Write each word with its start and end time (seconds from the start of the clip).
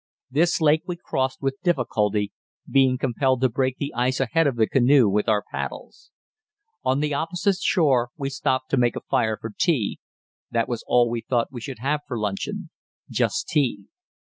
This 0.31 0.59
lake 0.59 0.81
we 0.87 0.95
crossed 0.95 1.43
with 1.43 1.61
difficulty, 1.61 2.31
being 2.67 2.97
compelled 2.97 3.39
to 3.41 3.49
break 3.49 3.77
the 3.77 3.93
ice 3.93 4.19
ahead 4.19 4.47
of 4.47 4.55
the 4.55 4.65
canoe 4.65 5.07
with 5.07 5.29
our 5.29 5.43
paddles. 5.51 6.09
On 6.83 7.01
the 7.01 7.13
opposite 7.13 7.59
shore 7.61 8.09
we 8.17 8.31
stopped 8.31 8.71
to 8.71 8.77
make 8.77 8.95
a 8.95 9.01
fire 9.01 9.37
for 9.39 9.51
tea 9.55 9.99
that 10.49 10.67
was 10.67 10.83
all 10.87 11.07
we 11.07 11.21
thought 11.21 11.51
we 11.51 11.61
should 11.61 11.77
have 11.81 12.01
for 12.07 12.17
luncheon; 12.17 12.71
just 13.11 13.47
tea. 13.47 13.89